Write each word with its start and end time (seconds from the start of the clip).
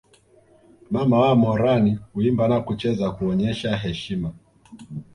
Mama 0.91 1.19
wa 1.19 1.35
Moran 1.35 1.97
huimba 2.13 2.47
na 2.47 2.59
kucheza 2.61 3.11
kuonyesha 3.11 3.77
heshima 3.77 4.31